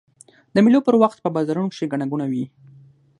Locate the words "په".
1.21-1.29